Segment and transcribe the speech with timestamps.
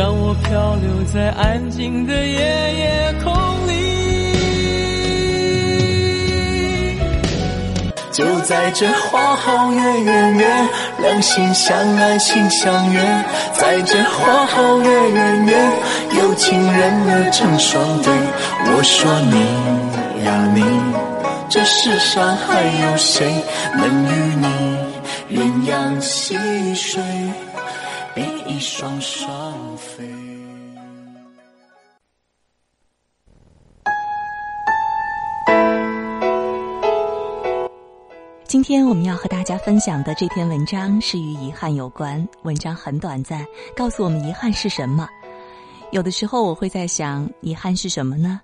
[0.00, 3.30] 让我漂流在安静的夜夜空
[3.68, 3.74] 里。
[8.10, 10.46] 就在这花好月圆夜，
[11.02, 12.98] 两心相爱心相悦。
[13.52, 15.54] 在这花好月圆夜，
[16.18, 18.10] 有情人儿成双对。
[18.72, 19.36] 我说你
[20.24, 20.64] 呀你，
[21.50, 23.30] 这世上还有谁
[23.74, 24.08] 能与
[24.40, 24.46] 你
[25.36, 25.40] 鸳
[25.70, 26.38] 鸯戏
[26.74, 27.02] 水，
[28.12, 30.04] 比翼双双飞？
[38.44, 42.26] 今天我们要和大家分享的这篇文章是与遗憾有关。
[42.42, 45.08] 文章很短暂，告诉我们遗憾是什么。
[45.92, 48.40] 有的时候我会在想，遗憾是什么呢？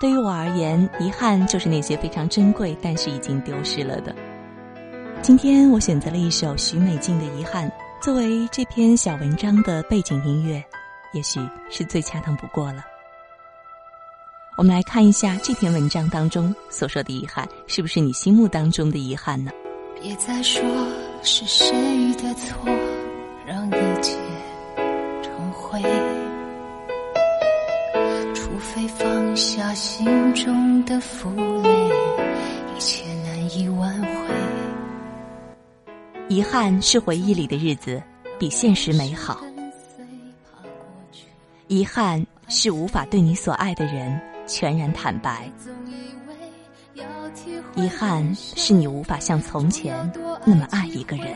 [0.00, 4.12] 对于我而言，遗憾就是那些非常珍贵但是已经丢失了的。
[5.22, 7.70] 今天我选择了一首许美静的《遗憾》
[8.02, 10.60] 作为这篇小文章的背景音乐，
[11.12, 11.38] 也许
[11.70, 12.84] 是最恰当不过了。
[14.58, 19.52] 我们来看一下这篇文章当中所说的遗憾，是不是你心目当中的遗憾呢？
[20.02, 20.60] 别再说
[21.22, 21.70] 是谁
[22.14, 22.68] 的错，
[23.46, 24.18] 让一切
[25.22, 25.80] 成灰。
[28.34, 31.30] 除非放下心中的负
[31.62, 31.70] 累，
[32.76, 34.31] 一切难以挽回。
[36.32, 38.02] 遗憾是回忆里的日子
[38.38, 39.38] 比现实美好，
[41.68, 45.52] 遗憾是无法对你所爱的人全然坦白，
[47.74, 50.10] 遗憾是你无法像从前
[50.46, 51.26] 那么爱一个人，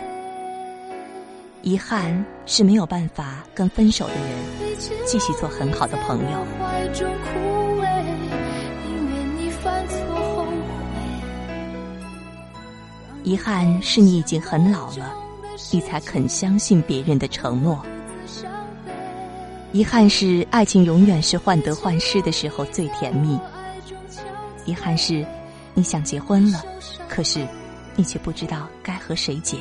[1.60, 7.65] 遗憾是没有办法跟分手的人继续做很好的朋友。
[13.26, 15.12] 遗憾是你已经很老了，
[15.72, 17.84] 你才肯相信别人的承诺。
[19.72, 23.36] 遗憾是爱情永远是患得患失的时候最甜蜜。
[24.64, 25.26] 遗憾是，
[25.74, 26.62] 你想结婚了，
[27.08, 27.44] 可是
[27.96, 29.58] 你却不知道该和谁结。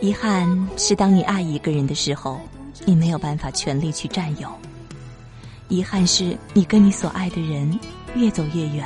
[0.00, 2.40] 遗憾是当你爱一个人的时候，
[2.84, 4.48] 你没有办法全力去占有。
[5.68, 7.78] 遗憾是你跟你所爱的人
[8.16, 8.84] 越走越远，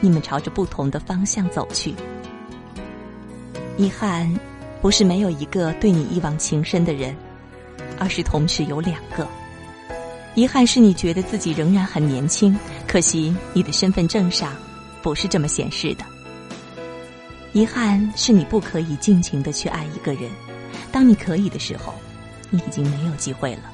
[0.00, 1.94] 你们朝着不同的方向走去。
[3.76, 4.32] 遗憾
[4.80, 7.16] 不是没有一个对你一往情深的人。
[7.98, 9.26] 而是同时有两个。
[10.34, 12.54] 遗憾是你觉得自己仍然很年轻，
[12.86, 14.52] 可惜你的身份证上
[15.02, 16.04] 不是这么显示的。
[17.54, 20.30] 遗憾是你不可以尽情的去爱一个人，
[20.92, 21.94] 当你可以的时候，
[22.50, 23.72] 你已经没有机会了。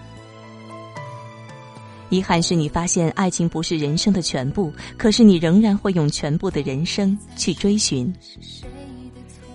[2.12, 8.14] 遗憾是你发现爱情不是人生的全部，可是你仍然会用全部的人生去追寻。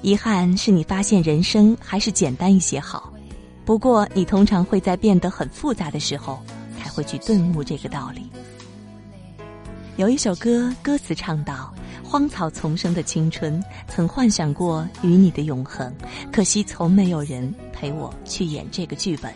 [0.01, 3.13] 遗憾是你发现人生还是简单一些好。
[3.63, 6.40] 不过，你通常会在变得很复杂的时候，
[6.79, 8.28] 才会去顿悟这个道理。
[9.97, 11.72] 有一首歌，歌词唱道
[12.03, 15.94] ：“荒草丛生的青春，曾幻想过与你的永恒，
[16.31, 19.31] 可惜从没有人陪我去演这个剧本。”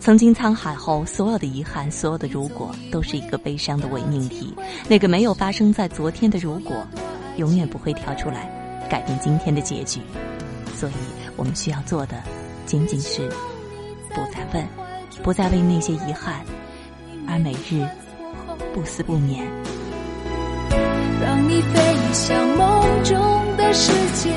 [0.00, 4.52] 曾经沧海后，所有的遗憾，所有的如果，都是一个悲伤的伪命题。
[4.88, 6.74] 那个没有发生在昨天的如果，
[7.36, 8.50] 永远不会跳出来
[8.88, 10.00] 改变今天的结局。
[10.74, 10.92] 所以
[11.36, 12.16] 我们需要做的。
[12.64, 13.28] 仅仅是
[14.14, 14.66] 不再问，
[15.22, 16.40] 不再为那些遗憾
[17.28, 17.86] 而每日
[18.72, 19.46] 不思不眠。
[21.20, 24.30] 让你飞向梦中的世界，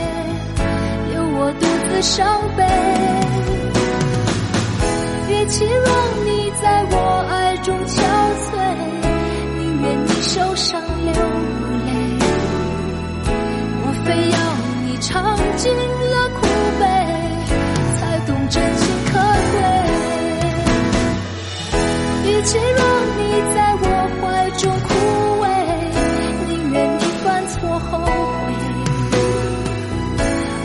[1.12, 3.03] 留我独自伤悲。
[10.54, 11.90] 愿你受伤流泪。
[13.82, 14.38] 我非要
[14.86, 15.12] 你尝
[15.58, 16.42] 尽了苦
[16.80, 16.82] 悲。
[18.00, 19.12] 才懂真情可
[19.52, 19.56] 贵，
[22.26, 22.82] 与其让
[23.18, 23.22] 你
[23.54, 23.86] 在我
[24.22, 24.22] 怀
[24.52, 24.88] 中枯
[25.42, 25.46] 萎，
[26.48, 28.10] 宁愿你犯错后悔，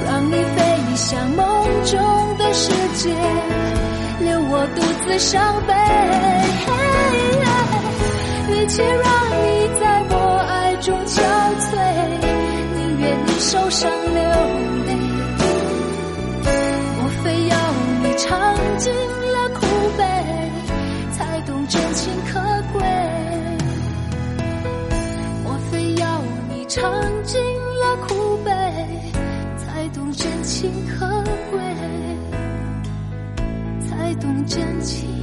[0.06, 0.56] 让你飞
[0.96, 1.40] 向梦
[1.84, 1.98] 中
[2.38, 3.14] 的世界，
[4.20, 5.72] 留我独自伤悲。
[8.68, 9.02] 且让
[9.42, 10.14] 你在我
[10.46, 11.22] 爱中憔
[11.58, 11.70] 悴。
[12.76, 14.22] 宁愿你受伤流
[14.86, 14.92] 泪
[17.00, 17.56] 我非要
[18.02, 18.92] 你尝尽
[19.32, 19.66] 了苦
[19.96, 20.02] 悲
[21.12, 22.38] 才懂真情可
[22.72, 22.82] 贵。
[25.44, 26.22] 我非要
[26.52, 26.92] 你尝
[27.24, 28.50] 尽了苦悲
[29.56, 31.06] 才懂真情可
[31.50, 31.58] 贵。
[33.88, 35.17] 才懂真情